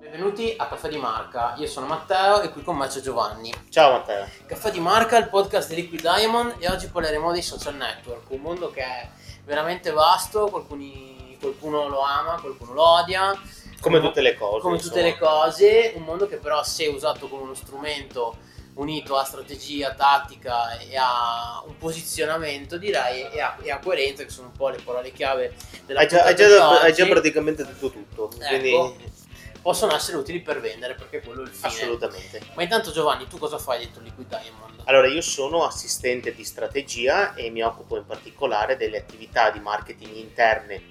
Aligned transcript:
Benvenuti 0.00 0.54
a 0.56 0.66
Caffè 0.66 0.88
di 0.88 0.96
Marca, 0.96 1.54
io 1.56 1.68
sono 1.68 1.86
Matteo 1.86 2.40
e 2.40 2.50
qui 2.50 2.64
con 2.64 2.76
me 2.76 2.88
c'è 2.88 3.00
Giovanni. 3.00 3.54
Ciao 3.68 3.92
Matteo. 3.92 4.26
Caffè 4.44 4.72
di 4.72 4.80
Marca, 4.80 5.16
il 5.16 5.28
podcast 5.28 5.68
di 5.68 5.76
Liquid 5.76 6.00
Diamond 6.00 6.56
e 6.58 6.68
oggi 6.68 6.88
parleremo 6.88 7.30
dei 7.30 7.42
social 7.42 7.76
network, 7.76 8.28
un 8.30 8.40
mondo 8.40 8.72
che 8.72 8.82
è 8.82 9.08
veramente 9.44 9.92
vasto, 9.92 10.48
qualcuni- 10.48 11.36
qualcuno 11.38 11.86
lo 11.86 12.00
ama, 12.00 12.40
qualcuno 12.40 12.72
lo 12.72 12.82
odia. 12.82 13.40
Come 13.80 14.00
tutte 14.00 14.20
le 14.20 14.34
cose. 14.34 14.60
Come 14.62 14.78
tutte 14.78 14.98
insomma. 14.98 15.14
le 15.14 15.44
cose, 15.44 15.92
un 15.94 16.02
mondo 16.02 16.26
che 16.26 16.38
però 16.38 16.64
se 16.64 16.88
usato 16.88 17.28
come 17.28 17.42
uno 17.42 17.54
strumento 17.54 18.36
unito 18.76 19.16
a 19.16 19.24
strategia, 19.24 19.94
tattica 19.94 20.78
e 20.78 20.96
a 20.96 21.62
un 21.66 21.76
posizionamento 21.78 22.76
direi 22.76 23.22
e 23.30 23.40
a, 23.40 23.56
e 23.60 23.70
a 23.70 23.78
coerenza 23.78 24.22
che 24.22 24.30
sono 24.30 24.48
un 24.48 24.52
po' 24.52 24.68
le 24.68 24.78
parole 24.82 25.12
chiave 25.12 25.54
della 25.86 26.00
Hai 26.00 26.08
già, 26.08 26.24
hai, 26.24 26.34
già, 26.34 26.80
hai 26.80 26.92
già 26.92 27.06
praticamente 27.06 27.64
detto 27.64 27.90
tutto. 27.90 28.30
Quindi 28.36 28.68
Ecco. 28.74 28.96
possono 29.62 29.94
essere 29.94 30.18
utili 30.18 30.40
per 30.40 30.60
vendere 30.60 30.94
perché 30.94 31.20
quello 31.22 31.42
è 31.42 31.44
il 31.44 31.50
fine. 31.50 31.66
assolutamente. 31.68 32.40
Ma 32.54 32.62
intanto 32.62 32.92
Giovanni, 32.92 33.26
tu 33.28 33.38
cosa 33.38 33.58
fai 33.58 33.78
dentro 33.78 34.02
Liquid 34.02 34.28
Diamond? 34.28 34.82
Allora, 34.84 35.08
io 35.08 35.22
sono 35.22 35.64
assistente 35.64 36.34
di 36.34 36.44
strategia 36.44 37.34
e 37.34 37.50
mi 37.50 37.62
occupo 37.62 37.96
in 37.96 38.06
particolare 38.06 38.76
delle 38.76 38.98
attività 38.98 39.50
di 39.50 39.58
marketing 39.58 40.14
interne 40.14 40.82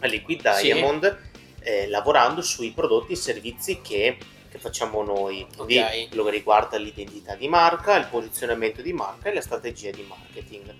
a 0.00 0.06
Liquid 0.06 0.50
Sì. 0.52 0.72
Diamond, 0.72 1.18
eh, 1.60 1.86
lavorando 1.88 2.40
sui 2.40 2.72
prodotti 2.72 3.12
e 3.12 3.16
servizi 3.16 3.80
che, 3.82 4.16
che 4.50 4.58
facciamo 4.58 5.02
noi. 5.02 5.46
Quindi 5.56 5.78
Ok. 5.78 6.08
quello 6.08 6.24
che 6.24 6.30
riguarda 6.30 6.76
l'identità 6.76 7.34
di 7.34 7.48
marca, 7.48 7.96
il 7.96 8.06
posizionamento 8.06 8.82
di 8.82 8.92
marca 8.92 9.30
e 9.30 9.34
la 9.34 9.40
strategia 9.40 9.90
di 9.90 10.02
marketing. 10.06 10.74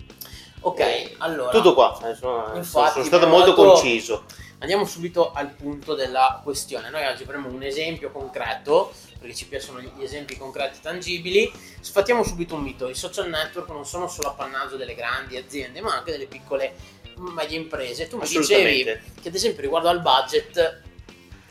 Ok, 0.63 0.79
Eh, 0.79 1.15
allora 1.19 1.49
Tutto 1.51 1.73
qua, 1.73 1.97
eh, 2.07 2.13
sono, 2.15 2.51
Infatti, 2.55 2.91
sono 2.91 3.03
stato 3.05 3.27
molto 3.27 3.49
dato- 3.51 3.63
conciso. 3.63 4.25
andiamo 4.59 4.85
subito 4.85 5.31
al 5.31 5.49
punto 5.49 5.95
della 5.95 6.39
questione. 6.43 6.89
Noi 6.91 7.03
oggi 7.07 7.23
avremo 7.23 7.47
un 7.49 7.63
esempio 7.63 8.11
concreto, 8.11 8.93
perché 9.17 9.33
ci 9.35 9.47
piacciono 9.47 9.79
gli 9.79 10.03
esempi 10.03 10.37
concreti 10.37 10.79
tangibili. 10.81 11.51
Sfattiamo 11.79 12.23
subito 12.23 12.53
un 12.55 12.61
mito: 12.61 12.89
i 12.89 12.93
social 12.95 13.27
network 13.29 13.69
non 13.69 13.85
sono 13.87 14.07
solo 14.07 14.27
appannaggio 14.29 14.75
delle 14.75 14.93
grandi 14.93 15.35
aziende, 15.37 15.81
ma 15.81 15.95
anche 15.95 16.11
delle 16.11 16.27
piccole 16.27 16.75
medie 17.15 17.57
imprese. 17.57 18.07
Tu 18.07 18.17
mi 18.17 18.27
dicevi 18.27 18.83
che 19.19 19.27
ad 19.29 19.33
esempio 19.35 19.61
riguardo 19.61 19.89
al 19.89 20.01
budget 20.01 20.80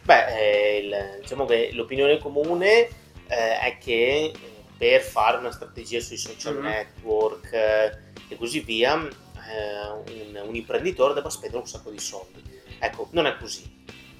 Beh, 0.03 0.27
eh, 0.37 0.79
il- 0.79 1.19
diciamo 1.21 1.45
che 1.47 1.71
l'opinione 1.73 2.19
comune 2.19 2.89
eh, 3.29 3.59
è 3.61 3.79
che 3.79 4.33
eh, 4.33 4.33
per 4.77 5.03
fare 5.03 5.37
una 5.37 5.53
strategia 5.53 6.01
sui 6.01 6.17
social 6.17 6.57
Mhm. 6.57 6.63
network 6.65 7.53
eh, 7.53 7.97
e 8.29 8.37
così 8.37 8.61
via, 8.61 8.95
eh, 8.97 10.11
un, 10.13 10.43
un 10.49 10.55
imprenditore 10.57 11.15
debba 11.15 11.31
spendere 11.31 11.63
un 11.63 11.69
sacco 11.69 11.91
di 11.91 12.01
soldi. 12.01 12.43
Ecco, 12.79 13.09
non 13.13 13.27
è 13.27 13.37
così. 13.37 13.63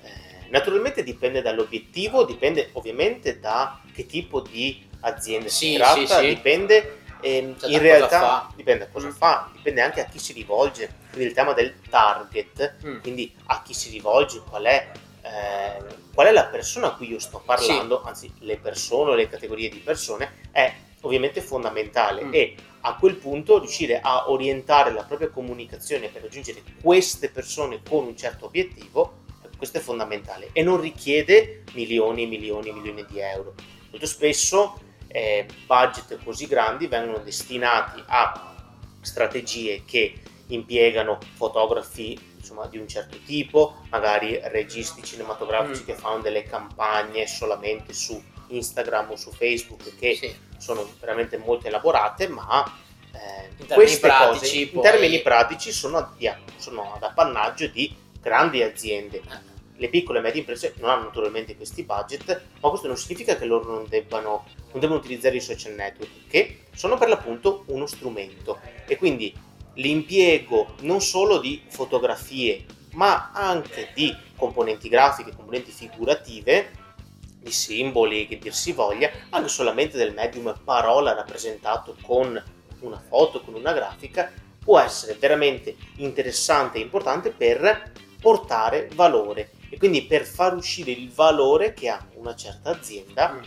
Eh, 0.03 0.49
naturalmente 0.51 1.03
dipende 1.03 1.43
dall'obiettivo, 1.43 2.25
dipende 2.25 2.71
ovviamente 2.75 3.41
da 3.41 3.81
che 3.93 4.07
tipo 4.07 4.41
di 4.41 4.87
azienda 5.01 5.49
Sì, 5.49 5.71
si 5.73 5.77
tratta, 5.77 5.97
sì, 5.97 6.07
sì. 6.07 6.27
dipende 6.35 6.99
ehm, 7.23 7.59
Cioè, 7.59 7.71
in 7.71 7.79
realtà 7.81 8.19
fa. 8.21 8.53
dipende 8.55 8.85
da 8.85 8.91
cosa 8.91 9.09
Mm. 9.09 9.13
fa, 9.13 9.51
dipende 9.55 9.81
anche 9.81 10.01
a 10.03 10.05
chi 10.05 10.19
si 10.19 10.33
rivolge, 10.35 10.89
quindi 11.11 11.27
il 11.29 11.33
tema 11.35 11.53
del 11.53 11.75
target 11.89 12.77
Mm. 12.85 13.01
quindi 13.01 13.35
a 13.47 13.63
chi 13.63 13.73
si 13.75 13.91
rivolge, 13.91 14.41
qual 14.49 14.65
è, 14.65 14.91
eh, 15.23 15.83
qual 16.15 16.27
è 16.27 16.33
la 16.33 16.47
persona 16.47 16.89
a 16.89 16.95
cui 16.95 17.09
io 17.09 17.19
sto 17.19 17.43
parlando, 17.45 18.03
anzi 18.03 18.33
le 18.41 18.59
persone 18.59 19.11
o 19.11 19.15
le 19.15 19.29
categorie 19.29 19.69
di 19.69 19.79
persone, 19.79 20.49
è 20.51 20.73
ovviamente 21.03 21.41
fondamentale 21.41 22.25
Mm. 22.25 22.35
e 22.35 22.55
a 22.83 22.97
quel 22.97 23.17
punto 23.17 23.59
riuscire 23.59 24.01
a 24.01 24.31
orientare 24.31 24.93
la 24.93 25.05
propria 25.05 25.29
comunicazione 25.29 26.09
per 26.09 26.23
raggiungere 26.23 26.63
queste 26.83 27.31
persone 27.31 27.81
con 27.87 28.07
un 28.07 28.17
certo 28.17 28.47
obiettivo, 28.47 29.19
questo 29.57 29.79
è 29.79 29.81
fondamentale 29.81 30.49
e 30.53 30.63
non 30.63 30.81
richiede 30.81 31.65
milioni 31.75 32.23
e 32.23 32.27
milioni 32.27 32.69
e 32.71 32.73
milioni 32.73 33.05
di 33.07 33.19
euro. 33.21 33.55
Molto 33.91 34.07
spesso 34.07 34.81
eh, 35.09 35.47
budget 35.67 36.19
così 36.25 36.47
grandi 36.47 36.87
vengono 36.87 37.19
destinati 37.19 38.03
a 38.07 38.55
strategie 39.03 39.83
che 39.85 40.15
impiegano 40.49 41.19
fotografi 41.35 42.19
insomma, 42.41 42.67
di 42.67 42.79
un 42.79 42.89
certo 42.89 43.19
tipo, 43.25 43.77
magari 43.91 44.39
registi 44.45 45.03
cinematografici 45.05 45.83
Mm. 45.83 45.85
che 45.85 45.95
fanno 45.95 46.21
delle 46.23 46.43
campagne 46.43 47.27
solamente 47.27 47.93
su 47.93 48.21
Instagram 48.49 49.11
o 49.13 49.17
su 49.17 49.31
Facebook 49.31 49.97
che 49.99 50.15
sì. 50.17 50.35
sono 50.59 50.89
veramente 50.99 51.37
molto 51.37 51.67
elaborate, 51.69 52.27
ma 52.29 52.65
eh, 53.13 53.65
queste 53.75 54.01
pratici, 54.07 54.39
cose 54.41 54.57
in 54.59 54.71
poi- 54.71 54.83
termini 54.83 55.21
pratici 55.21 55.73
sono, 55.73 55.99
a- 55.99 56.39
sono 56.57 56.95
ad 56.95 57.03
appannaggio 57.03 57.67
di 57.69 57.95
grandi 58.21 58.63
aziende. 58.63 59.19
Eh, 59.19 59.49
Le 59.81 59.89
piccole 59.89 60.19
e 60.19 60.23
medie 60.23 60.41
imprese 60.41 60.75
non 60.77 60.91
hanno 60.91 61.05
naturalmente 61.05 61.57
questi 61.57 61.85
budget, 61.85 62.43
ma 62.61 62.69
questo 62.69 62.87
non 62.87 62.99
significa 62.99 63.35
che 63.37 63.47
loro 63.47 63.65
non 63.71 63.87
debbano, 63.89 64.45
non 64.73 64.79
debbano 64.81 64.99
utilizzare 64.99 65.37
i 65.37 65.41
social 65.41 65.73
network, 65.73 66.11
che 66.29 66.65
sono 66.75 66.99
per 66.99 67.09
l'appunto 67.09 67.63
uno 67.69 67.87
strumento. 67.87 68.61
E 68.87 68.97
quindi 68.97 69.35
l'impiego 69.81 70.75
non 70.81 71.01
solo 71.01 71.39
di 71.39 71.63
fotografie, 71.69 72.65
ma 72.93 73.31
anche 73.33 73.91
di 73.95 74.15
componenti 74.37 74.89
grafiche, 74.89 75.35
componenti 75.35 75.71
figurative, 75.71 76.79
di 77.39 77.51
simboli, 77.51 78.27
che 78.29 78.39
dir 78.39 78.55
si 78.55 78.73
voglia, 78.73 79.11
anche 79.31 79.49
solamente 79.49 79.97
del 79.97 80.13
medium 80.13 80.55
parola 80.63 81.15
rappresentato 81.15 81.97
con 82.03 82.43
una 82.81 83.03
foto, 83.09 83.41
con 83.41 83.55
una 83.55 83.73
grafica, 83.73 84.31
può 84.63 84.79
essere 84.79 85.15
veramente 85.15 85.75
interessante 85.97 86.79
e 86.79 86.83
importante 86.83 87.31
per 87.31 87.93
portare 88.21 88.91
valore 88.95 89.53
e 89.71 89.79
quindi 89.79 90.03
per 90.03 90.27
far 90.27 90.55
uscire 90.55 90.91
il 90.91 91.11
valore 91.11 91.73
che 91.73 91.89
ha 91.89 92.05
una 92.17 92.35
certa 92.35 92.71
azienda 92.71 93.33
mm. 93.33 93.43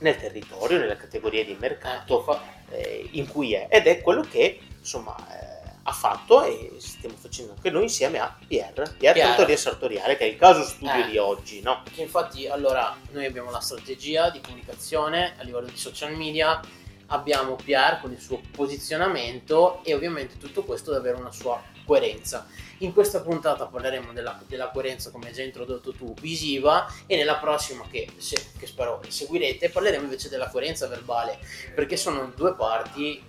nel 0.00 0.16
territorio, 0.16 0.78
nella 0.78 0.96
categoria 0.96 1.44
di 1.44 1.56
mercato 1.58 2.22
fa- 2.22 2.40
eh, 2.70 3.08
in 3.12 3.26
cui 3.26 3.54
è 3.54 3.66
ed 3.68 3.86
è 3.86 4.00
quello 4.00 4.22
che 4.22 4.60
insomma 4.88 5.14
eh, 5.30 5.76
ha 5.82 5.92
fatto 5.92 6.42
e 6.44 6.72
stiamo 6.78 7.14
facendo 7.16 7.52
anche 7.52 7.70
noi 7.70 7.82
insieme 7.84 8.18
a 8.18 8.34
Pierre, 8.46 8.94
Pierre. 8.98 9.20
Trattoria 9.20 9.56
Sartoriale 9.56 10.16
che 10.16 10.24
è 10.24 10.28
il 10.28 10.36
caso 10.36 10.62
studio 10.62 11.04
Eh. 11.04 11.10
di 11.10 11.18
oggi, 11.18 11.60
no? 11.60 11.82
Che 11.94 12.00
infatti 12.02 12.46
allora 12.46 12.96
noi 13.12 13.26
abbiamo 13.26 13.50
la 13.50 13.60
strategia 13.60 14.30
di 14.30 14.40
comunicazione 14.40 15.34
a 15.38 15.42
livello 15.44 15.66
di 15.66 15.76
social 15.76 16.14
media, 16.16 16.60
abbiamo 17.08 17.56
Pierre 17.56 18.00
con 18.00 18.12
il 18.12 18.20
suo 18.20 18.40
posizionamento 18.50 19.82
e 19.84 19.94
ovviamente 19.94 20.36
tutto 20.38 20.62
questo 20.64 20.92
deve 20.92 21.08
avere 21.08 21.22
una 21.22 21.32
sua 21.32 21.62
coerenza. 21.84 22.46
In 22.80 22.92
questa 22.92 23.22
puntata 23.22 23.64
parleremo 23.66 24.12
della, 24.12 24.38
della 24.46 24.68
coerenza, 24.68 25.10
come 25.10 25.28
hai 25.28 25.32
già 25.32 25.42
introdotto 25.42 25.92
tu, 25.92 26.12
visiva 26.20 26.86
e 27.06 27.16
nella 27.16 27.36
prossima 27.36 27.84
che, 27.90 28.08
se- 28.18 28.50
che 28.58 28.66
spero 28.66 29.00
seguirete 29.08 29.70
parleremo 29.70 30.04
invece 30.04 30.28
della 30.28 30.48
coerenza 30.48 30.86
verbale, 30.86 31.38
perché 31.74 31.96
sono 31.96 32.30
due 32.36 32.54
parti 32.54 33.24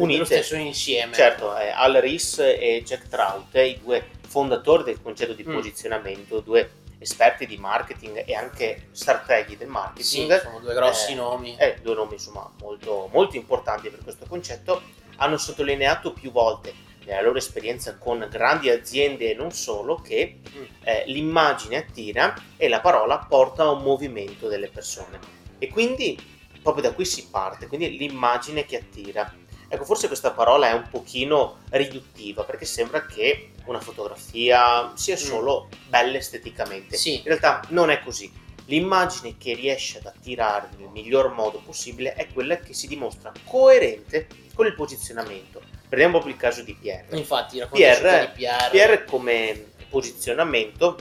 Unite. 0.00 0.24
stesso 0.24 0.54
insieme. 0.56 1.14
Certo, 1.14 1.56
eh, 1.56 1.68
Al 1.70 1.92
Rees 1.94 2.38
e 2.38 2.82
Jack 2.84 3.08
Trout, 3.08 3.54
eh, 3.54 3.66
i 3.68 3.80
due 3.80 4.04
fondatori 4.26 4.84
del 4.84 5.00
concetto 5.02 5.32
di 5.34 5.44
Mm. 5.46 5.52
posizionamento, 5.54 6.40
due 6.40 6.70
esperti 6.98 7.46
di 7.46 7.56
marketing 7.56 8.22
e 8.26 8.34
anche 8.34 8.88
strateghi 8.92 9.56
del 9.56 9.66
Sì, 9.66 9.72
marketing, 9.72 10.40
sono 10.40 10.58
due 10.60 10.72
grossi 10.74 11.12
Eh, 11.12 11.14
nomi. 11.16 11.56
eh, 11.58 11.78
due 11.82 11.94
nomi 11.94 12.12
insomma 12.14 12.48
molto, 12.60 13.08
molto 13.12 13.36
importanti 13.36 13.88
per 13.90 14.00
questo 14.02 14.24
concetto, 14.28 14.80
hanno 15.16 15.36
sottolineato 15.36 16.12
più 16.12 16.30
volte 16.30 16.72
nella 17.04 17.20
loro 17.22 17.38
esperienza 17.38 17.96
con 17.98 18.24
grandi 18.30 18.70
aziende 18.70 19.32
e 19.32 19.34
non 19.34 19.50
solo 19.50 19.96
che 19.96 20.38
Mm. 20.56 20.62
eh, 20.84 21.02
l'immagine 21.06 21.76
attira 21.78 22.32
e 22.56 22.68
la 22.68 22.80
parola 22.80 23.18
porta 23.18 23.64
a 23.64 23.70
un 23.70 23.82
movimento 23.82 24.46
delle 24.48 24.68
persone 24.68 25.18
e 25.58 25.68
quindi 25.68 26.16
proprio 26.62 26.84
da 26.84 26.92
qui 26.94 27.04
si 27.04 27.26
parte, 27.28 27.66
quindi 27.66 27.98
l'immagine 27.98 28.64
che 28.64 28.76
attira. 28.76 29.34
Ecco, 29.72 29.86
forse 29.86 30.06
questa 30.06 30.32
parola 30.32 30.68
è 30.68 30.74
un 30.74 30.86
pochino 30.90 31.60
riduttiva 31.70 32.44
perché 32.44 32.66
sembra 32.66 33.06
che 33.06 33.52
una 33.64 33.80
fotografia 33.80 34.92
sia 34.96 35.16
solo 35.16 35.70
bella 35.88 36.18
esteticamente. 36.18 36.98
Sì. 36.98 37.16
In 37.16 37.22
realtà 37.24 37.62
non 37.68 37.88
è 37.88 38.02
così. 38.02 38.30
L'immagine 38.66 39.38
che 39.38 39.54
riesce 39.54 39.96
ad 39.96 40.04
attirare 40.04 40.68
nel 40.76 40.90
miglior 40.90 41.32
modo 41.32 41.62
possibile 41.64 42.12
è 42.12 42.26
quella 42.30 42.58
che 42.58 42.74
si 42.74 42.86
dimostra 42.86 43.32
coerente 43.46 44.26
con 44.54 44.66
il 44.66 44.74
posizionamento. 44.74 45.62
Prendiamo 45.88 46.18
proprio 46.18 46.34
il 46.34 46.38
caso 46.38 46.60
di 46.60 46.74
Pierre. 46.74 47.16
Infatti, 47.16 47.66
Pierre, 47.72 48.26
di 48.26 48.32
Pierre. 48.34 48.68
Pierre 48.70 49.04
come 49.06 49.68
posizionamento 49.88 50.98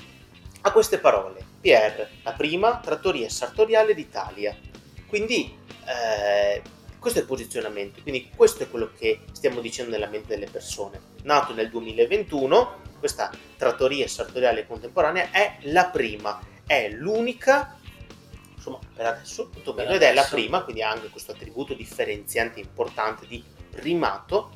ha 0.61 0.71
queste 0.71 0.97
parole. 0.97 1.43
Pierre, 1.59 2.09
la 2.23 2.31
prima 2.31 2.79
trattoria 2.81 3.27
sartoriale 3.27 3.93
d'Italia. 3.93 4.57
Quindi 5.07 5.57
eh, 5.85 6.61
questo 7.01 7.17
è 7.17 7.23
il 7.23 7.27
posizionamento, 7.27 7.99
quindi 8.03 8.29
questo 8.35 8.61
è 8.61 8.69
quello 8.69 8.91
che 8.95 9.21
stiamo 9.31 9.59
dicendo 9.59 9.89
nella 9.89 10.05
mente 10.05 10.35
delle 10.35 10.47
persone. 10.47 11.01
Nato 11.23 11.51
nel 11.51 11.67
2021, 11.71 12.75
questa 12.99 13.31
trattoria 13.57 14.07
sartoriale 14.07 14.67
contemporanea 14.67 15.31
è 15.31 15.57
la 15.61 15.85
prima, 15.85 16.39
è 16.63 16.91
l'unica, 16.91 17.75
insomma 18.53 18.77
per 18.93 19.07
adesso, 19.07 19.49
tutto 19.49 19.73
bene, 19.73 19.95
ed 19.95 20.03
è 20.03 20.13
la 20.13 20.27
prima, 20.29 20.61
quindi 20.61 20.83
ha 20.83 20.91
anche 20.91 21.09
questo 21.09 21.31
attributo 21.31 21.73
differenziante 21.73 22.59
importante 22.59 23.25
di 23.25 23.43
primato, 23.71 24.51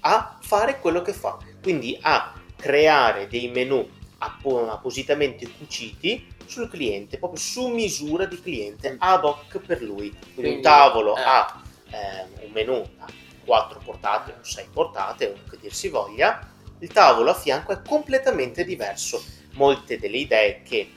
a 0.00 0.36
fare 0.42 0.78
quello 0.80 1.00
che 1.00 1.14
fa, 1.14 1.38
quindi 1.62 1.96
a 2.02 2.34
creare 2.56 3.26
dei 3.26 3.48
menu 3.48 3.88
appositamente 4.18 5.48
cuciti 5.48 6.26
sul 6.44 6.68
cliente, 6.68 7.16
proprio 7.16 7.40
su 7.40 7.68
misura 7.68 8.26
di 8.26 8.38
cliente, 8.38 8.96
ad 8.98 9.24
hoc 9.24 9.60
per 9.60 9.80
lui. 9.80 10.10
Quindi, 10.10 10.34
Quindi 10.34 10.54
un 10.56 10.60
tavolo 10.60 11.16
eh. 11.16 11.22
ha 11.22 11.62
eh, 11.90 12.44
un 12.44 12.50
menu 12.52 12.88
a 12.98 13.06
4 13.44 13.80
portate 13.84 14.36
o 14.38 14.44
6 14.44 14.68
portate, 14.72 15.26
o 15.26 15.50
che 15.50 15.58
dir 15.58 15.72
si 15.72 15.88
voglia, 15.88 16.46
il 16.80 16.92
tavolo 16.92 17.30
a 17.30 17.34
fianco 17.34 17.72
è 17.72 17.80
completamente 17.82 18.64
diverso. 18.64 19.22
Molte 19.52 19.98
delle 19.98 20.18
idee 20.18 20.62
che 20.62 20.90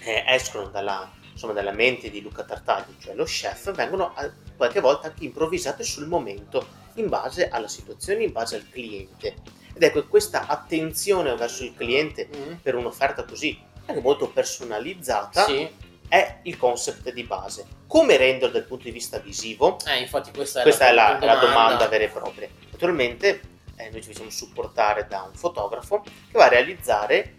eh, 0.00 0.24
escono 0.26 0.68
dalla, 0.68 1.10
insomma, 1.32 1.52
dalla 1.52 1.72
mente 1.72 2.10
di 2.10 2.20
Luca 2.20 2.44
Tartaglia, 2.44 2.86
cioè 2.98 3.14
lo 3.14 3.24
chef, 3.24 3.72
vengono 3.74 4.12
a, 4.14 4.30
qualche 4.56 4.80
volta 4.80 5.08
anche 5.08 5.24
improvvisate 5.24 5.82
sul 5.82 6.06
momento, 6.06 6.80
in 6.94 7.08
base 7.08 7.48
alla 7.48 7.68
situazione, 7.68 8.24
in 8.24 8.32
base 8.32 8.56
al 8.56 8.68
cliente. 8.68 9.34
Ed 9.74 9.82
ecco, 9.82 10.06
questa 10.06 10.46
attenzione 10.46 11.34
verso 11.34 11.64
il 11.64 11.74
cliente 11.74 12.28
mm. 12.28 12.52
per 12.62 12.74
un'offerta 12.74 13.24
così 13.24 13.70
anche 13.86 14.00
molto 14.00 14.28
personalizzata 14.28 15.44
sì. 15.44 15.68
È 16.12 16.40
il 16.42 16.58
concept 16.58 17.10
di 17.10 17.22
base. 17.22 17.64
Come 17.86 18.18
renderlo 18.18 18.52
dal 18.52 18.66
punto 18.66 18.84
di 18.84 18.90
vista 18.90 19.16
visivo? 19.16 19.78
Eh, 19.86 19.98
infatti 19.98 20.30
questa 20.30 20.60
è, 20.60 20.62
questa 20.62 20.92
la, 20.92 21.18
è 21.18 21.24
la, 21.24 21.36
domanda. 21.36 21.40
la, 21.40 21.40
domanda. 21.40 21.88
vera 21.88 22.04
e 22.04 22.08
propria. 22.08 22.48
Naturalmente 22.70 23.40
eh, 23.76 23.88
noi 23.88 24.02
ci 24.02 24.12
facciamo 24.12 24.28
supportare 24.28 25.06
da 25.08 25.22
un 25.22 25.34
fotografo 25.34 26.02
che 26.02 26.36
va 26.36 26.44
a 26.44 26.48
realizzare 26.48 27.36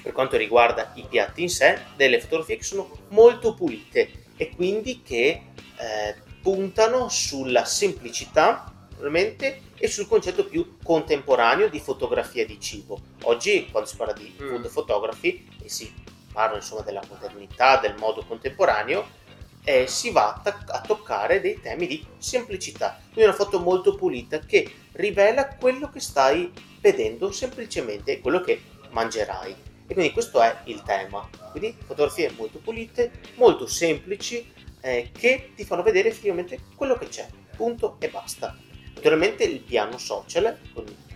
per 0.00 0.12
quanto 0.12 0.38
riguarda 0.38 0.92
i 0.94 1.04
piatti 1.06 1.42
in 1.42 1.50
sé, 1.50 1.78
delle 1.94 2.18
fotografie 2.22 2.56
che 2.56 2.62
sono 2.62 2.90
molto 3.08 3.52
pulite 3.52 4.10
e 4.38 4.48
quindi 4.56 5.02
che 5.02 5.42
eh, 5.76 6.14
puntano 6.40 7.10
sulla 7.10 7.66
semplicità 7.66 8.72
ovviamente 8.96 9.60
e 9.76 9.88
sul 9.88 10.08
concetto 10.08 10.46
più 10.46 10.78
contemporaneo 10.82 11.68
di 11.68 11.80
fotografia 11.80 12.46
di 12.46 12.58
cibo. 12.58 12.98
Oggi 13.24 13.68
quando 13.70 13.86
si 13.86 13.96
parla 13.96 14.14
di 14.14 14.34
mm. 14.40 14.48
food 14.48 14.72
photography 14.72 15.46
e 15.62 15.68
si 15.68 16.08
parla 16.32 16.56
insomma 16.56 16.82
della 16.82 17.02
modernità, 17.08 17.78
del 17.78 17.94
modo 17.98 18.24
contemporaneo, 18.24 19.18
eh, 19.64 19.86
si 19.86 20.10
va 20.10 20.40
a, 20.42 20.64
a, 20.66 20.80
toccare 20.80 21.40
dei 21.40 21.60
temi 21.60 21.86
di 21.86 22.04
semplicità. 22.18 22.98
Quindi 23.12 23.24
una 23.24 23.32
foto 23.32 23.60
molto 23.60 23.94
pulita 23.94 24.38
che 24.40 24.70
rivela 24.92 25.54
quello 25.56 25.88
che 25.90 26.00
stai 26.00 26.50
vedendo 26.80 27.30
semplicemente, 27.30 28.20
quello 28.20 28.40
che 28.40 28.60
mangerai. 28.90 29.54
E 29.86 29.92
quindi 29.92 30.12
questo 30.12 30.40
è 30.40 30.60
il 30.64 30.82
tema. 30.82 31.28
Quindi 31.50 31.76
fotografie 31.84 32.30
molto 32.36 32.58
pulite, 32.58 33.10
molto 33.34 33.66
semplici, 33.66 34.52
eh, 34.80 35.10
che 35.12 35.52
ti 35.54 35.64
fanno 35.64 35.82
vedere 35.82 36.08
effettivamente 36.08 36.60
quello 36.74 36.96
che 36.96 37.08
c'è. 37.08 37.28
Punto 37.56 37.96
e 37.98 38.08
basta. 38.08 38.56
Naturalmente 38.94 39.44
il 39.44 39.60
piano 39.60 39.98
social, 39.98 40.58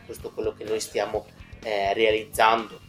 questo 0.05 0.29
è 0.29 0.33
quello 0.33 0.53
che 0.53 0.65
noi 0.65 0.81
stiamo 0.81 1.27
eh, 1.63 1.93
realizzando 1.95 2.81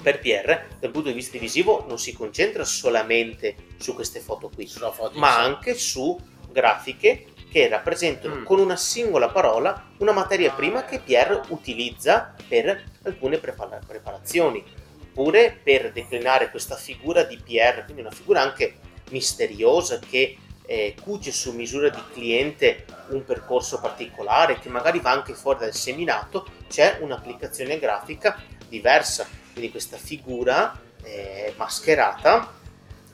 per 0.00 0.18
Pierre, 0.18 0.68
dal 0.78 0.90
punto 0.90 1.08
di 1.08 1.14
vista 1.14 1.38
visivo, 1.38 1.84
non 1.88 1.98
si 1.98 2.12
concentra 2.12 2.64
solamente 2.64 3.54
su 3.76 3.94
queste 3.94 4.20
foto 4.20 4.50
qui, 4.54 4.66
foto, 4.66 5.18
ma 5.18 5.32
sì. 5.32 5.40
anche 5.40 5.74
su 5.74 6.18
grafiche 6.50 7.26
che 7.50 7.68
rappresentano 7.68 8.36
mm. 8.36 8.44
con 8.44 8.60
una 8.60 8.76
singola 8.76 9.28
parola 9.28 9.90
una 9.98 10.12
materia 10.12 10.52
prima 10.52 10.84
che 10.84 11.00
Pierre 11.00 11.42
utilizza 11.48 12.34
per 12.48 12.84
alcune 13.02 13.38
prepar- 13.38 13.84
preparazioni, 13.86 14.62
oppure 15.02 15.58
per 15.62 15.92
declinare 15.92 16.50
questa 16.50 16.76
figura 16.76 17.24
di 17.24 17.38
Pierre, 17.42 17.84
quindi 17.84 18.02
una 18.02 18.10
figura 18.10 18.40
anche 18.40 18.76
misteriosa 19.10 19.98
che 19.98 20.36
eh, 20.64 20.94
cuce 21.02 21.32
su 21.32 21.52
misura 21.52 21.88
di 21.88 22.00
cliente 22.12 22.84
un 23.08 23.24
percorso 23.24 23.80
particolare 23.80 24.60
che 24.60 24.68
magari 24.68 25.00
va 25.00 25.10
anche 25.10 25.34
fuori 25.34 25.58
dal 25.58 25.74
seminato, 25.74 26.46
c'è 26.68 26.98
un'applicazione 27.00 27.80
grafica 27.80 28.40
diversa 28.68 29.26
quindi 29.60 29.70
questa 29.70 29.98
figura 29.98 30.80
eh, 31.02 31.52
mascherata 31.56 32.58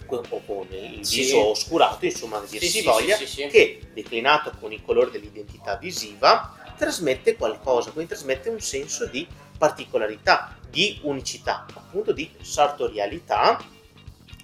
o 0.09 0.43
con 0.47 0.69
il 0.71 0.99
viso 0.99 1.05
sì. 1.05 1.35
oscurato, 1.35 2.05
insomma, 2.05 2.41
che 2.41 2.61
sì, 2.61 2.69
si 2.69 2.79
sì, 2.79 2.85
voglia, 2.85 3.17
che 3.17 3.89
declinato 3.93 4.53
con 4.61 4.71
i 4.71 4.81
colori 4.81 5.11
dell'identità 5.11 5.75
visiva 5.77 6.55
trasmette 6.79 7.35
qualcosa, 7.35 7.91
quindi 7.91 8.13
trasmette 8.13 8.49
un 8.49 8.61
senso 8.61 9.07
di 9.07 9.27
particolarità, 9.59 10.57
di 10.71 11.01
unicità, 11.03 11.67
appunto 11.75 12.13
di 12.13 12.31
sartorialità, 12.41 13.61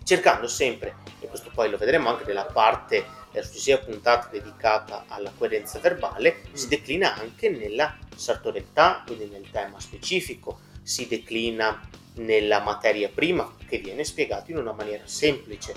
cercando 0.03 0.49
sempre, 0.49 0.97
e 1.21 1.29
questo 1.29 1.53
poi 1.55 1.71
lo 1.71 1.77
vedremo 1.77 2.09
anche 2.09 2.25
nella 2.25 2.47
parte 2.47 3.07
della 3.31 3.47
successiva 3.47 3.79
puntata 3.79 4.29
dedicata 4.33 5.05
alla 5.07 5.31
coerenza 5.39 5.79
verbale, 5.79 6.43
mm. 6.49 6.55
si 6.55 6.67
declina 6.67 7.15
anche 7.15 7.51
nella 7.51 7.97
sartorialità, 8.17 9.05
quindi 9.07 9.27
nel 9.27 9.49
tema 9.53 9.79
specifico 9.79 10.71
si 10.83 11.07
declina 11.07 11.89
nella 12.15 12.61
materia 12.61 13.09
prima 13.09 13.51
che 13.67 13.79
viene 13.79 14.05
spiegato 14.05 14.51
in 14.51 14.59
una 14.59 14.73
maniera 14.73 15.07
semplice, 15.07 15.75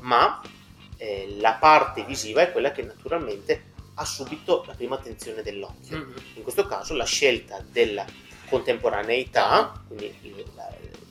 ma 0.00 0.40
eh, 0.96 1.36
la 1.38 1.54
parte 1.54 2.04
visiva 2.04 2.42
è 2.42 2.50
quella 2.50 2.72
che 2.72 2.82
naturalmente 2.82 3.74
ha 3.94 4.04
subito 4.04 4.64
la 4.66 4.74
prima 4.74 4.96
attenzione 4.96 5.42
dell'occhio. 5.42 5.96
Mm-hmm. 5.96 6.16
In 6.34 6.42
questo 6.42 6.66
caso 6.66 6.94
la 6.94 7.04
scelta 7.04 7.64
della 7.70 8.04
contemporaneità, 8.48 9.82
quindi 9.86 10.14
il, 10.22 10.44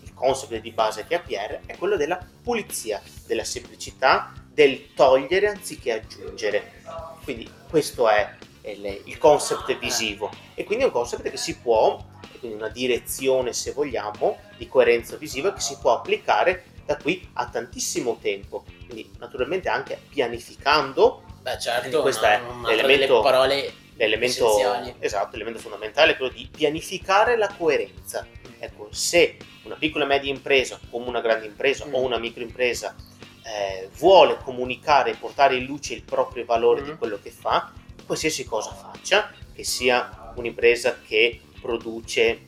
il 0.03 0.13
concept 0.13 0.59
di 0.59 0.71
base 0.71 1.05
che 1.07 1.15
ha 1.15 1.19
Pierre, 1.19 1.61
è 1.65 1.77
quello 1.77 1.97
della 1.97 2.19
pulizia, 2.43 3.01
della 3.25 3.43
semplicità, 3.43 4.33
del 4.51 4.93
togliere 4.93 5.49
anziché 5.49 5.93
aggiungere. 5.93 6.83
Quindi 7.23 7.49
questo 7.69 8.07
è 8.07 8.35
il, 8.61 9.01
il 9.05 9.17
concept 9.17 9.77
visivo 9.77 10.31
e 10.53 10.63
quindi 10.63 10.83
è 10.83 10.87
un 10.87 10.93
concept 10.93 11.29
che 11.29 11.37
si 11.37 11.57
può 11.57 12.03
quindi 12.37 12.57
una 12.57 12.69
direzione 12.69 13.53
se 13.53 13.71
vogliamo 13.71 14.39
di 14.57 14.67
coerenza 14.67 15.15
visiva 15.17 15.53
che 15.53 15.61
si 15.61 15.77
può 15.79 15.93
applicare 15.93 16.65
da 16.85 16.97
qui 16.97 17.27
a 17.33 17.47
tantissimo 17.47 18.19
tempo, 18.21 18.63
quindi 18.85 19.11
naturalmente 19.17 19.69
anche 19.69 19.99
pianificando. 20.09 21.23
Beh 21.41 21.59
certo, 21.59 22.01
questo 22.01 22.25
è 22.25 22.39
l'elemento, 22.65 23.21
parole 23.21 23.83
l'elemento, 23.95 24.59
esatto, 24.99 25.31
l'elemento 25.31 25.59
fondamentale 25.59 26.13
è 26.13 26.17
quello 26.17 26.31
di 26.31 26.47
pianificare 26.51 27.37
la 27.37 27.51
coerenza. 27.55 28.27
Ecco, 28.59 28.89
se 28.91 29.37
una 29.63 29.75
piccola 29.75 30.05
e 30.05 30.07
media 30.07 30.31
impresa, 30.31 30.79
come 30.89 31.07
una 31.07 31.21
grande 31.21 31.45
impresa 31.45 31.85
mm. 31.85 31.93
o 31.93 32.01
una 32.01 32.17
microimpresa, 32.17 32.95
eh, 33.43 33.89
vuole 33.97 34.37
comunicare 34.43 35.11
e 35.11 35.15
portare 35.15 35.55
in 35.55 35.65
luce 35.65 35.93
il 35.93 36.03
proprio 36.03 36.45
valore 36.45 36.81
mm. 36.81 36.85
di 36.85 36.95
quello 36.95 37.19
che 37.21 37.31
fa, 37.31 37.71
qualsiasi 38.05 38.43
cosa 38.45 38.73
faccia, 38.73 39.31
che 39.53 39.63
sia 39.63 40.33
un'impresa 40.35 40.99
che 41.05 41.41
produce 41.65 42.45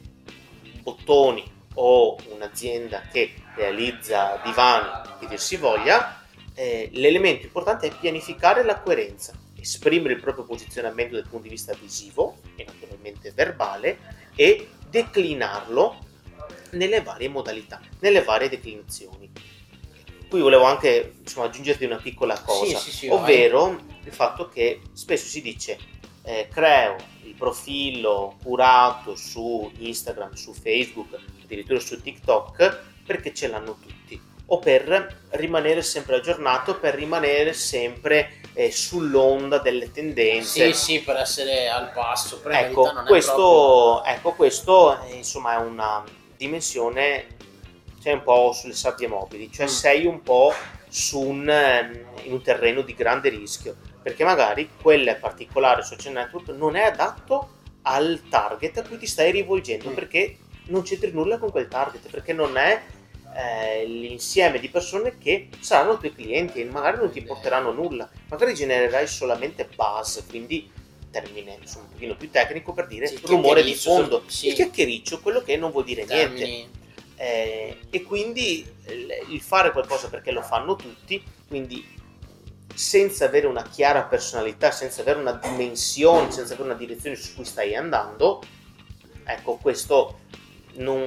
bottoni 0.84 1.44
o 1.74 2.16
un'azienda 2.30 3.02
che 3.12 3.34
realizza 3.56 4.40
divani, 4.44 4.88
che 5.20 5.28
dir 5.28 5.40
si 5.40 5.56
voglia, 5.58 6.24
eh, 6.54 6.90
l'elemento 6.94 7.46
importante 7.48 7.88
è 7.88 7.96
pianificare 8.00 8.64
la 8.64 8.80
coerenza, 8.80 9.34
esprimere 9.60 10.14
il 10.14 10.22
proprio 10.22 10.46
posizionamento 10.46 11.16
dal 11.16 11.28
punto 11.28 11.44
di 11.44 11.50
vista 11.50 11.74
visivo 11.74 12.38
e 12.56 12.64
naturalmente 12.64 13.32
verbale 13.32 13.98
e 14.36 14.70
declinarlo 14.88 16.06
nelle 16.72 17.02
varie 17.02 17.28
modalità, 17.28 17.82
nelle 18.00 18.24
varie 18.24 18.50
declinazioni. 18.50 19.32
Qui 20.30 20.42
volevo 20.42 20.66
anche 20.66 21.14
insomma, 21.20 21.48
aggiungerti 21.48 21.86
una 21.86 21.98
piccola 21.98 22.40
cosa, 22.40 22.78
sì, 22.78 22.92
sì, 22.92 22.98
sì, 22.98 23.08
ovvero 23.08 23.66
vai. 23.66 24.00
il 24.04 24.12
fatto 24.12 24.50
che 24.50 24.82
spesso 24.94 25.26
si 25.26 25.42
dice 25.42 25.78
eh, 26.28 26.50
creo 26.52 26.98
il 27.24 27.36
profilo 27.36 28.36
curato 28.44 29.16
su 29.16 29.72
Instagram, 29.78 30.34
su 30.34 30.54
Facebook, 30.54 31.18
addirittura 31.42 31.80
su 31.80 32.02
TikTok 32.02 32.80
perché 33.06 33.34
ce 33.34 33.48
l'hanno 33.48 33.78
tutti 33.82 34.22
o 34.50 34.60
per 34.60 35.26
rimanere 35.32 35.82
sempre 35.82 36.18
aggiornato, 36.18 36.80
per 36.80 36.96
rimanere 36.96 37.54
sempre 37.54 38.40
eh, 38.54 38.72
sull'onda 38.72 39.60
delle 39.60 39.92
tendenze. 39.92 40.74
Sì, 40.74 40.74
sì, 40.74 41.02
per 41.02 41.18
essere 41.18 41.70
al 41.70 41.92
passo. 41.94 42.42
Ecco, 42.46 42.92
questo, 43.06 44.02
proprio... 44.04 44.14
ecco, 44.14 44.34
questo 44.34 45.02
eh, 45.04 45.16
insomma 45.16 45.54
è 45.54 45.58
una 45.58 46.04
dimensione, 46.36 47.38
sei 48.00 48.14
un 48.14 48.24
po' 48.24 48.52
sulle 48.54 48.74
sabbie 48.74 49.08
mobili, 49.08 49.50
cioè 49.52 49.66
mm. 49.66 49.70
sei 49.70 50.06
un 50.06 50.22
po' 50.22 50.54
su 50.90 51.20
un, 51.20 51.50
ehm, 51.50 52.06
in 52.24 52.34
un 52.34 52.42
terreno 52.42 52.82
di 52.82 52.94
grande 52.94 53.30
rischio 53.30 53.76
perché 54.08 54.24
magari 54.24 54.70
quel 54.82 55.18
particolare 55.20 55.84
social 55.84 56.14
network 56.14 56.48
non 56.52 56.78
è 56.78 56.84
adatto 56.84 57.56
al 57.82 58.22
target 58.30 58.78
a 58.78 58.84
cui 58.84 58.98
ti 58.98 59.06
stai 59.06 59.32
rivolgendo, 59.34 59.90
mm. 59.90 59.94
perché 59.94 60.38
non 60.68 60.84
c'entri 60.84 61.12
nulla 61.12 61.38
con 61.38 61.52
quel 61.52 61.68
target, 61.68 62.10
perché 62.10 62.32
non 62.32 62.56
è 62.56 62.82
eh, 63.36 63.86
l'insieme 63.86 64.62
di 64.62 64.70
persone 64.70 65.18
che 65.18 65.50
saranno 65.60 65.96
i 65.96 65.98
tuoi 65.98 66.14
clienti 66.14 66.62
e 66.62 66.64
magari 66.64 67.00
non 67.00 67.12
ti 67.12 67.22
porteranno 67.22 67.74
nulla, 67.74 68.10
magari 68.30 68.54
genererai 68.54 69.06
solamente 69.08 69.68
buzz, 69.76 70.22
quindi 70.30 70.72
termine 71.12 71.58
insomma, 71.60 71.88
un 71.88 71.92
pochino 71.92 72.16
più 72.16 72.32
tecnico 72.32 72.72
per 72.72 72.88
dire 72.88 73.08
sì, 73.08 73.20
rumore 73.26 73.62
di 73.62 73.76
fondo, 73.76 74.24
sì. 74.28 74.48
il 74.48 74.54
chiacchiericcio, 74.54 75.20
quello 75.20 75.42
che 75.42 75.58
non 75.58 75.72
vuol 75.72 75.84
dire 75.84 76.06
Termini. 76.06 76.46
niente. 76.46 76.78
Eh, 77.18 77.78
e 77.90 78.04
quindi 78.04 78.66
il 79.32 79.42
fare 79.42 79.74
qualcosa 79.74 80.08
perché 80.08 80.32
lo 80.32 80.42
fanno 80.42 80.78
tutti, 80.78 81.22
quindi 81.50 81.96
senza 82.78 83.26
avere 83.26 83.48
una 83.48 83.64
chiara 83.64 84.04
personalità, 84.04 84.70
senza 84.70 85.02
avere 85.02 85.20
una 85.20 85.32
dimensione, 85.34 86.32
senza 86.32 86.54
avere 86.54 86.70
una 86.70 86.78
direzione 86.78 87.16
su 87.16 87.34
cui 87.34 87.44
stai 87.44 87.76
andando, 87.76 88.40
ecco, 89.26 89.56
questo 89.56 90.20
non, 90.76 91.02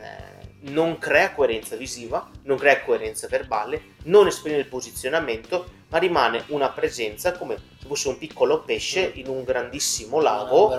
eh, 0.00 0.48
non 0.70 0.96
crea 0.96 1.32
coerenza 1.34 1.76
visiva, 1.76 2.26
non 2.44 2.56
crea 2.56 2.80
coerenza 2.82 3.28
verbale, 3.28 3.96
non 4.04 4.28
esprime 4.28 4.56
il 4.56 4.66
posizionamento, 4.66 5.78
ma 5.88 5.98
rimane 5.98 6.44
una 6.48 6.70
presenza 6.70 7.32
come 7.36 7.56
se 7.80 7.86
fosse 7.86 8.08
un 8.08 8.16
piccolo 8.16 8.62
pesce 8.62 9.08
Mm. 9.14 9.18
in 9.18 9.28
un 9.28 9.44
grandissimo 9.44 10.20
lago, 10.20 10.72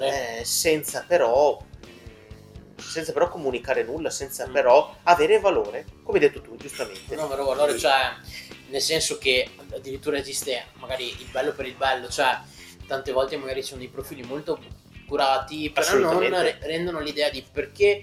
eh, 0.00 0.42
senza 0.44 1.04
però 1.08 1.58
senza 2.78 3.12
però 3.12 3.28
comunicare 3.30 3.82
nulla, 3.84 4.10
senza 4.10 4.46
Mm. 4.46 4.52
però 4.52 4.94
avere 5.04 5.40
valore, 5.40 5.86
come 6.02 6.18
hai 6.18 6.24
detto 6.28 6.42
tu 6.42 6.56
giustamente. 6.56 7.16
Un 7.16 7.28
vero 7.28 7.44
valore, 7.44 7.78
cioè 7.78 8.12
nel 8.68 8.80
senso 8.80 9.18
che 9.18 9.48
addirittura 9.72 10.18
esiste 10.18 10.66
magari 10.78 11.08
il 11.08 11.26
bello 11.30 11.52
per 11.52 11.66
il 11.66 11.74
bello, 11.74 12.08
cioè 12.08 12.38
tante 12.86 13.12
volte 13.12 13.36
magari 13.36 13.62
ci 13.62 13.68
sono 13.68 13.80
dei 13.80 13.88
profili 13.88 14.22
molto 14.22 14.58
curati, 15.06 15.70
però 15.70 15.98
non 15.98 16.20
re- 16.42 16.58
rendono 16.62 17.00
l'idea 17.00 17.30
di 17.30 17.44
perché 17.50 18.02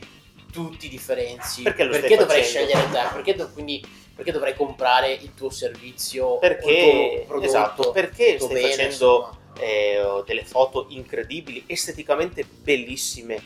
tu 0.51 0.69
ti 0.77 0.87
differenzi, 0.87 1.63
Perché 1.63 1.85
lo 1.85 1.93
stai 1.93 2.17
dovrei 2.17 2.43
facendo? 2.43 2.69
scegliere 2.69 2.91
te, 2.91 3.07
perché, 3.13 3.35
do- 3.35 3.49
quindi, 3.51 3.83
perché 4.15 4.31
dovrei 4.31 4.55
comprare 4.55 5.11
il 5.11 5.33
tuo 5.33 5.49
servizio 5.49 6.25
o 6.27 6.33
il 6.35 6.39
Perché, 6.39 6.79
tuo 6.79 7.25
prodotto, 7.25 7.45
esatto, 7.45 7.91
perché 7.91 8.39
stai 8.39 8.53
bene, 8.53 8.69
facendo 8.69 9.37
eh, 9.59 10.23
delle 10.25 10.45
foto 10.45 10.85
incredibili, 10.89 11.63
esteticamente 11.65 12.45
bellissime, 12.45 13.41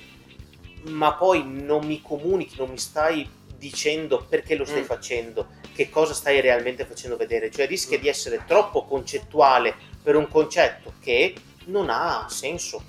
ma 0.84 1.14
poi 1.14 1.44
non 1.46 1.86
mi 1.86 2.02
comunichi, 2.02 2.56
non 2.58 2.70
mi 2.70 2.78
stai 2.78 3.28
dicendo 3.58 4.26
perché 4.28 4.56
lo 4.56 4.66
stai 4.66 4.82
Mm. 4.82 4.86
facendo, 4.86 5.48
che 5.77 5.91
cosa 5.91 6.15
stai 6.15 6.41
realmente 6.41 6.86
facendo 6.86 7.15
vedere, 7.17 7.51
cioè 7.51 7.67
rischia 7.67 8.00
di 8.00 8.07
essere 8.07 8.41
troppo 8.48 8.86
concettuale 8.86 9.75
per 10.01 10.15
un 10.15 10.27
concetto 10.27 10.93
che 11.00 11.36
non 11.65 11.89
ha 11.91 12.25
senso, 12.29 12.84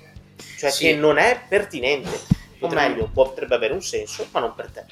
cioè 0.57 0.71
Sì. 0.71 0.85
che 0.87 0.95
non 0.95 1.19
è 1.19 1.39
pertinente, 1.47 2.09
o 2.09 2.57
Potremmo- 2.57 2.87
meglio, 2.89 3.09
potrebbe 3.13 3.53
avere 3.53 3.73
un 3.73 3.83
senso, 3.83 4.27
ma 4.31 4.39
non 4.39 4.55
per 4.55 4.71
te. 4.71 4.85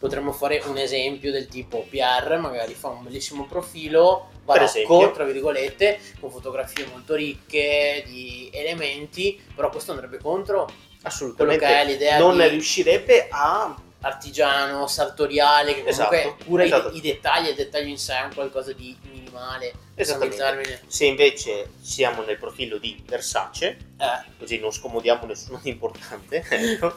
Potremmo 0.00 0.32
fare 0.32 0.60
un 0.66 0.76
esempio 0.76 1.30
del 1.30 1.46
tipo 1.46 1.86
PR, 1.88 2.38
magari 2.40 2.74
fa 2.74 2.88
un 2.88 3.04
bellissimo 3.04 3.46
profilo, 3.46 4.30
barocco, 4.44 5.12
tra 5.12 5.22
virgolette, 5.24 6.00
con 6.18 6.30
fotografie 6.32 6.86
molto 6.90 7.14
ricche 7.14 8.02
di 8.04 8.50
elementi, 8.52 9.40
però 9.54 9.70
questo 9.70 9.92
andrebbe 9.92 10.18
contro 10.18 10.64
quello 10.64 10.80
Assolutamente. 11.04 11.64
che 11.64 11.80
è 11.80 11.84
l'idea 11.84 12.18
non 12.18 12.36
di 12.36 12.48
riuscirebbe 12.48 13.28
a 13.30 13.74
artigiano, 14.04 14.86
sartoriale, 14.86 15.74
che 15.74 15.82
comunque 15.82 16.36
Esatto, 16.36 16.52
i- 16.52 16.64
esatto. 16.64 16.90
I, 16.96 17.00
dettagli, 17.00 17.48
il 17.48 17.54
dettaglio 17.54 17.88
in 17.88 17.98
sé 17.98 18.16
è 18.18 18.22
un 18.22 18.34
qualcosa 18.34 18.72
di 18.72 18.96
minimale. 19.10 19.72
Esattamente. 19.96 20.82
Se 20.86 21.04
invece 21.06 21.70
siamo 21.80 22.22
nel 22.22 22.36
profilo 22.38 22.78
di 22.78 23.02
Versace, 23.06 23.76
Eh, 23.98 24.30
così 24.38 24.58
non 24.58 24.70
scomodiamo 24.72 25.24
nessuno 25.26 25.60
di 25.62 25.70
importante, 25.70 26.44
ecco, 26.50 26.94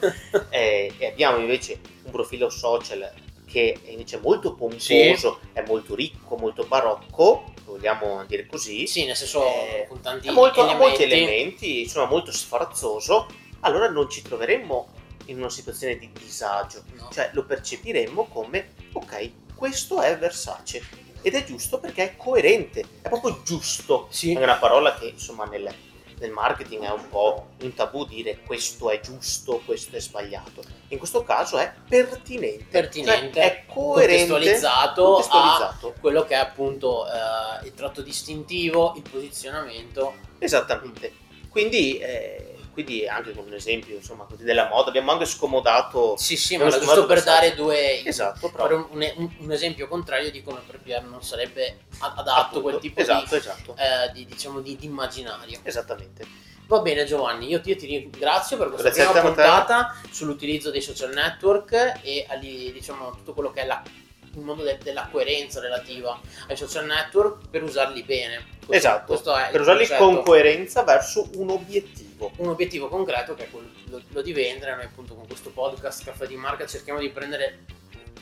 eh, 0.50 0.92
e 0.98 1.06
abbiamo 1.06 1.38
invece 1.38 1.78
un 2.04 2.10
profilo 2.10 2.50
social 2.50 3.10
che 3.46 3.80
è 3.82 3.90
invece 3.90 4.18
molto 4.18 4.52
pomposo, 4.54 5.40
è 5.54 5.62
molto 5.66 5.94
ricco, 5.94 6.36
molto 6.36 6.64
barocco, 6.64 7.44
vogliamo 7.64 8.22
dire 8.26 8.46
così, 8.46 8.86
sì, 8.86 9.06
nel 9.06 9.16
senso 9.16 9.42
Eh, 9.46 9.86
con 9.88 10.00
tanti 10.02 10.28
molto- 10.30 10.60
elementi. 10.60 10.82
molti 10.86 11.02
elementi, 11.04 11.80
insomma 11.82 12.06
molto 12.10 12.30
sfarzoso, 12.32 13.26
allora 13.60 13.88
non 13.88 14.10
ci 14.10 14.20
troveremmo 14.22 14.88
in 15.28 15.38
una 15.38 15.50
situazione 15.50 15.96
di 15.96 16.10
disagio, 16.12 16.82
No. 16.94 17.08
cioè 17.12 17.30
lo 17.32 17.44
percepiremmo 17.44 18.26
come 18.26 18.74
ok, 18.92 19.30
questo 19.54 20.00
è 20.00 20.16
Versace 20.18 20.82
ed 21.22 21.34
è 21.34 21.44
giusto 21.44 21.78
perché 21.80 22.02
è 22.04 22.16
coerente, 22.16 22.80
è 23.02 23.08
proprio 23.08 23.40
giusto. 23.44 24.06
Sì. 24.10 24.32
È 24.34 24.42
una 24.42 24.56
parola 24.56 24.94
che 24.94 25.06
insomma 25.08 25.44
nel, 25.46 25.68
nel 26.20 26.30
marketing 26.30 26.84
è 26.84 26.90
un 26.90 27.08
po' 27.08 27.48
un 27.62 27.74
tabù 27.74 28.06
dire 28.06 28.38
questo 28.46 28.88
è 28.90 29.00
giusto, 29.00 29.60
questo 29.64 29.96
è 29.96 30.00
sbagliato. 30.00 30.62
In 30.88 30.98
questo 30.98 31.24
caso 31.24 31.58
è 31.58 31.72
pertinente, 31.88 32.64
Pertinente, 32.70 33.32
cioè 33.40 33.44
è 33.44 33.64
coerente, 33.66 34.28
contestualizzato, 34.30 35.04
contestualizzato. 35.04 35.88
a 35.88 36.00
quello 36.00 36.24
che 36.24 36.34
è 36.34 36.38
appunto 36.38 37.06
eh, 37.06 37.66
il 37.66 37.74
tratto 37.74 38.00
distintivo, 38.00 38.94
il 38.96 39.02
posizionamento. 39.10 40.14
Esattamente. 40.38 41.12
Quindi, 41.50 41.98
eh, 41.98 42.54
quindi 42.84 43.08
anche 43.08 43.32
con 43.34 43.44
un 43.46 43.54
esempio 43.54 43.96
insomma 43.96 44.24
così 44.24 44.44
della 44.44 44.68
moda 44.68 44.90
abbiamo 44.90 45.10
anche 45.10 45.24
scomodato 45.24 46.16
Sì, 46.16 46.36
sì, 46.36 46.56
ma 46.56 46.68
giusto 46.70 47.06
per 47.06 47.24
dare 47.24 47.54
due 47.56 48.04
esatto 48.04 48.50
proprio 48.50 48.88
un, 48.92 49.12
un- 49.16 49.30
un 49.38 49.50
esempio 49.52 49.88
contrario 49.88 50.30
di 50.30 50.44
come 50.44 50.60
per 50.64 50.78
Pierre 50.78 51.04
non 51.08 51.20
sarebbe 51.24 51.78
adatto 51.98 52.30
Appunto. 52.30 52.60
quel 52.62 52.78
tipo 52.78 53.00
esatto 53.00 53.30
di, 53.30 53.36
esatto 53.36 53.74
eh, 53.76 54.12
di, 54.12 54.26
diciamo 54.26 54.60
di, 54.60 54.76
di 54.76 54.86
immaginario. 54.86 55.58
esattamente 55.64 56.24
Va 56.68 56.80
bene 56.80 57.04
Giovanni, 57.04 57.48
io 57.48 57.60
ti, 57.62 57.70
io 57.70 57.76
ti 57.76 57.86
ringrazio 57.86 58.56
per 58.58 58.68
questa 58.68 58.90
Grazie 58.90 59.04
prima 59.06 59.20
puntata 59.22 59.96
sull'utilizzo 60.10 60.70
dei 60.70 60.82
social 60.82 61.12
network 61.14 61.98
e 62.02 62.26
agli- 62.28 62.70
diciamo 62.72 63.10
tutto 63.10 63.32
quello 63.32 63.50
che 63.50 63.62
è 63.62 63.66
la- 63.66 63.82
il 64.34 64.40
mondo 64.40 64.62
del- 64.62 64.78
della 64.78 65.08
coerenza 65.10 65.58
relativa 65.60 66.20
ai 66.46 66.56
social 66.56 66.84
network 66.84 67.48
per 67.48 67.62
usarli 67.64 68.02
bene. 68.04 68.44
Questo- 68.64 68.74
esatto 68.74 69.06
questo 69.06 69.32
per 69.50 69.60
usarli 69.62 69.86
concetto. 69.86 70.04
con 70.04 70.22
coerenza 70.22 70.82
verso 70.84 71.28
un 71.36 71.50
obiettivo 71.50 72.07
un 72.36 72.48
obiettivo 72.48 72.88
concreto 72.88 73.34
che 73.34 73.44
è 73.44 73.50
quello 73.50 73.68
lo, 73.86 74.02
lo 74.08 74.22
di 74.22 74.32
vendere. 74.32 74.74
Noi 74.74 74.84
appunto 74.84 75.14
con 75.14 75.26
questo 75.26 75.50
podcast 75.50 76.04
Caffè 76.04 76.26
di 76.26 76.36
Marca 76.36 76.66
cerchiamo 76.66 76.98
di 77.00 77.10
prendere 77.10 77.64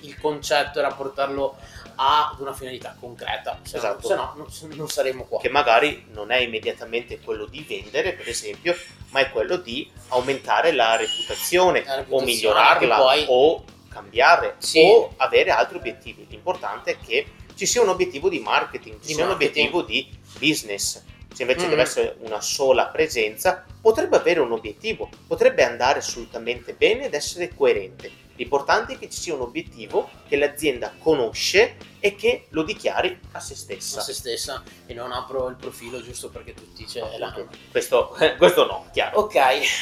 il 0.00 0.18
concetto 0.20 0.78
e 0.78 0.82
rapportarlo 0.82 1.56
ad 1.96 2.38
una 2.40 2.52
finalità 2.52 2.94
concreta. 3.00 3.58
Se 3.62 3.78
Esatto. 3.78 4.14
no, 4.14 4.34
non, 4.36 4.46
non 4.76 4.88
saremo 4.88 5.24
qua. 5.24 5.40
che 5.40 5.48
magari 5.48 6.04
non 6.12 6.30
è 6.30 6.36
immediatamente 6.38 7.18
quello 7.20 7.46
di 7.46 7.64
vendere 7.66 8.12
per 8.12 8.28
esempio 8.28 8.76
ma 9.10 9.20
è 9.20 9.30
quello 9.30 9.56
di 9.56 9.90
aumentare 10.08 10.72
la 10.72 10.96
reputazione, 10.96 11.82
La 11.84 11.94
o 11.94 11.96
reputazione 11.96 12.24
migliorarla 12.32 12.94
che 12.96 13.00
poi- 13.02 13.24
o 13.28 13.64
cambiare 13.88 14.56
Sì. 14.58 14.80
o 14.84 15.14
avere 15.16 15.50
altri 15.50 15.78
obiettivi 15.78 16.26
l'importante 16.28 16.90
è 16.92 16.98
che 16.98 17.26
ci 17.54 17.64
sia 17.64 17.80
un 17.80 17.88
obiettivo 17.88 18.28
di 18.28 18.40
marketing 18.40 19.00
ci 19.00 19.06
Di 19.06 19.14
sia 19.14 19.24
marketing. 19.26 19.72
un 19.72 19.80
obiettivo 19.80 19.82
di 19.82 20.18
business 20.38 21.02
se 21.36 21.42
invece 21.42 21.66
Mm. 21.66 21.68
deve 21.68 21.82
essere 21.82 22.16
una 22.20 22.40
sola 22.40 22.86
presenza 22.86 23.62
potrebbe 23.82 24.16
avere 24.16 24.40
un 24.40 24.52
obiettivo 24.52 25.10
potrebbe 25.26 25.64
andare 25.64 25.98
assolutamente 25.98 26.72
bene 26.72 27.04
ed 27.04 27.12
essere 27.14 27.54
coerente 27.54 28.10
l'importante 28.36 28.94
è 28.94 28.98
che 28.98 29.10
ci 29.10 29.20
sia 29.20 29.34
un 29.34 29.42
obiettivo 29.42 30.08
che 30.28 30.36
l'azienda 30.36 30.94
conosce 30.98 31.76
e 32.00 32.14
che 32.14 32.46
lo 32.50 32.62
dichiari 32.62 33.18
a 33.32 33.40
se 33.40 33.52
a 33.52 33.56
stessa 33.56 34.00
se 34.00 34.12
stessa 34.14 34.62
e 34.86 34.94
non 34.94 35.12
apro 35.12 35.48
il 35.48 35.56
profilo 35.56 36.02
giusto 36.02 36.30
perché 36.30 36.54
tutti 36.54 36.86
ce 36.86 37.00
l'hanno. 37.18 37.48
questo, 37.70 38.16
questo 38.38 38.66
no, 38.66 38.86
chiaro. 38.92 39.20
Ok, 39.20 39.36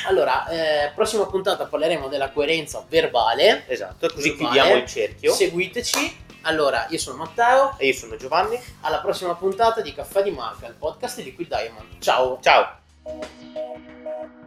allora, 0.06 0.46
eh, 0.48 0.92
prossima 0.94 1.26
puntata 1.26 1.66
parleremo 1.66 2.08
della 2.08 2.30
coerenza 2.30 2.84
verbale. 2.88 3.64
Esatto, 3.66 4.08
così 4.08 4.30
Verbale. 4.30 4.50
chiudiamo 4.54 4.74
il 4.82 4.86
cerchio. 4.88 5.32
Seguiteci. 5.34 6.22
Allora, 6.46 6.86
io 6.90 6.98
sono 6.98 7.16
Matteo, 7.16 7.74
E 7.78 7.86
io 7.88 7.94
sono 7.94 8.16
Giovanni. 8.16 8.60
alla 8.82 9.00
prossima 9.00 9.34
puntata 9.34 9.80
di 9.80 9.94
Caffè 9.94 10.22
di 10.22 10.30
Marca, 10.30 10.66
il 10.66 10.74
podcast 10.74 11.16
di 11.16 11.24
Liquid 11.24 11.48
Diamond. 11.48 11.98
Ciao! 12.00 12.38
Ciao. 12.40 14.43